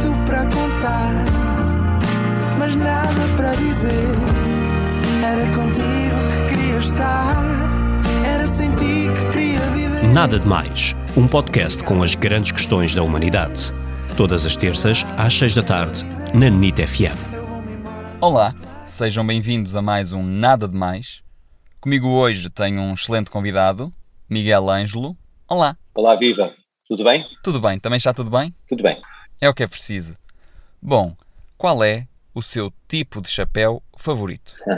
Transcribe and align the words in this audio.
tanto 0.00 0.24
para 0.24 0.44
contar, 0.44 1.24
mas 2.58 2.74
nada 2.74 3.36
para 3.36 3.54
dizer. 3.56 3.92
Era 5.24 5.46
contigo 5.54 6.46
que 6.46 6.54
queria 6.54 6.78
estar, 6.78 7.36
era 8.24 8.46
sem 8.46 8.70
ti 8.76 9.08
que 9.14 9.32
queria 9.32 9.60
viver. 9.70 10.04
Nada 10.12 10.38
de 10.38 10.46
Mais, 10.46 10.94
um 11.16 11.26
podcast 11.26 11.82
com 11.84 12.02
as 12.02 12.14
grandes 12.14 12.52
questões 12.52 12.94
da 12.94 13.02
humanidade. 13.02 13.72
Todas 14.16 14.46
as 14.46 14.56
terças, 14.56 15.04
às 15.16 15.34
seis 15.34 15.54
da 15.54 15.62
tarde, 15.62 16.04
na 16.34 16.48
NIT 16.48 16.86
FM. 16.86 17.16
Olá, 18.20 18.54
sejam 18.86 19.26
bem-vindos 19.26 19.76
a 19.76 19.82
mais 19.82 20.12
um 20.12 20.22
Nada 20.22 20.66
de 20.68 20.76
Mais. 20.76 21.22
Comigo 21.80 22.08
hoje 22.08 22.50
tenho 22.50 22.80
um 22.80 22.94
excelente 22.94 23.30
convidado, 23.30 23.92
Miguel 24.28 24.68
Ângelo. 24.70 25.16
Olá, 25.48 25.76
Olá, 25.94 26.16
viva. 26.16 26.52
Tudo 26.86 27.04
bem? 27.04 27.24
tudo 27.44 27.60
bem? 27.60 27.78
Também 27.78 27.98
está 27.98 28.14
tudo 28.14 28.30
bem? 28.30 28.54
Tudo 28.66 28.82
bem. 28.82 28.97
É 29.40 29.48
o 29.48 29.54
que 29.54 29.62
é 29.62 29.66
preciso. 29.66 30.16
Bom, 30.82 31.14
qual 31.56 31.82
é 31.84 32.06
o 32.34 32.42
seu 32.42 32.72
tipo 32.88 33.20
de 33.20 33.28
chapéu 33.28 33.82
favorito? 33.96 34.54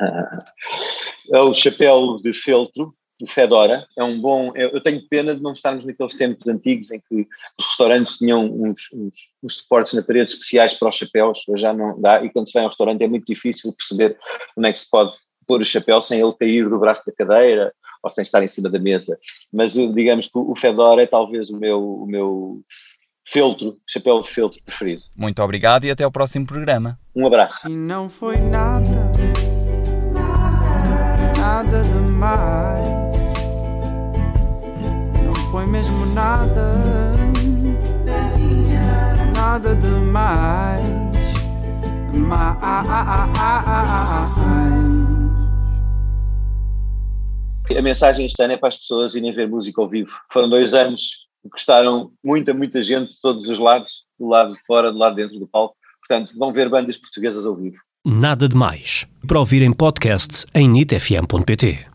É 1.32 1.38
o 1.38 1.54
chapéu 1.54 2.18
de 2.20 2.32
feltro, 2.32 2.92
o 3.22 3.26
Fedora. 3.26 3.86
É 3.96 4.02
um 4.02 4.20
bom. 4.20 4.50
Eu 4.56 4.70
eu 4.70 4.80
tenho 4.80 5.00
pena 5.08 5.32
de 5.32 5.40
não 5.40 5.52
estarmos 5.52 5.84
naqueles 5.84 6.14
tempos 6.14 6.48
antigos 6.48 6.90
em 6.90 6.98
que 6.98 7.28
os 7.56 7.66
restaurantes 7.68 8.18
tinham 8.18 8.44
uns, 8.44 8.88
uns, 8.92 9.12
uns 9.40 9.56
suportes 9.58 9.92
na 9.92 10.02
parede 10.02 10.32
especiais 10.32 10.74
para 10.74 10.88
os 10.88 10.96
chapéus. 10.96 11.44
Hoje 11.48 11.62
já 11.62 11.72
não 11.72 12.00
dá. 12.00 12.24
E 12.24 12.30
quando 12.30 12.48
se 12.48 12.52
vai 12.52 12.64
a 12.64 12.66
um 12.66 12.68
restaurante 12.68 13.04
é 13.04 13.08
muito 13.08 13.26
difícil 13.26 13.72
perceber 13.72 14.18
onde 14.56 14.68
é 14.70 14.72
que 14.72 14.78
se 14.80 14.90
pode 14.90 15.14
pôr 15.46 15.60
o 15.60 15.64
chapéu 15.64 16.02
sem 16.02 16.20
ele 16.20 16.32
cair 16.32 16.68
do 16.68 16.80
braço 16.80 17.06
da 17.06 17.12
cadeira 17.12 17.72
ou 18.02 18.10
sem 18.10 18.22
estar 18.22 18.42
em 18.42 18.48
cima 18.48 18.68
da 18.68 18.78
mesa. 18.80 19.16
Mas 19.52 19.76
eh, 19.76 19.86
digamos 19.86 20.26
que 20.26 20.36
o 20.38 20.56
Fedora 20.56 21.02
é 21.02 21.06
talvez 21.06 21.50
o 21.50 21.56
meu, 21.56 22.02
o 22.02 22.06
meu 22.06 22.62
feltro, 23.30 23.78
chapéu 23.86 24.20
de 24.20 24.28
feltro 24.28 24.60
preferido. 24.64 25.02
Muito 25.16 25.40
obrigado 25.42 25.84
e 25.84 25.90
até 25.90 26.02
ao 26.04 26.10
próximo 26.10 26.46
programa. 26.46 26.98
Um 27.14 27.26
abraço. 27.26 27.68
E 27.68 27.74
não 27.74 28.08
foi 28.08 28.36
nada, 28.36 29.12
nada 31.38 31.82
demais. 31.84 32.88
Não 35.24 35.34
foi 35.50 35.66
mesmo 35.66 36.06
nada, 36.06 37.12
nada 39.34 39.74
demais. 39.76 41.00
Mais. 42.12 42.60
A 47.76 47.82
mensagem 47.82 48.26
este 48.26 48.42
ano 48.42 48.54
é 48.54 48.56
para 48.56 48.68
as 48.68 48.76
pessoas 48.78 49.14
irem 49.14 49.32
ver 49.32 49.48
música 49.48 49.80
ao 49.80 49.88
vivo. 49.88 50.10
Foram 50.28 50.50
dois 50.50 50.74
anos 50.74 51.29
gostaram 51.44 52.10
muita, 52.22 52.52
muita 52.52 52.82
gente 52.82 53.12
de 53.12 53.20
todos 53.20 53.48
os 53.48 53.58
lados, 53.58 54.04
do 54.18 54.28
lado 54.28 54.52
de 54.52 54.60
fora, 54.66 54.92
do 54.92 54.98
lado 54.98 55.16
de 55.16 55.22
dentro 55.22 55.38
do 55.38 55.46
palco. 55.46 55.74
Portanto, 56.06 56.36
vão 56.36 56.52
ver 56.52 56.68
bandas 56.68 56.96
portuguesas 56.96 57.46
ao 57.46 57.56
vivo. 57.56 57.76
Nada 58.04 58.48
de 58.48 58.56
Mais. 58.56 59.06
Para 59.26 59.38
ouvir 59.38 59.62
em 59.62 59.72
em 60.54 60.68
nitfm.pt. 60.68 61.89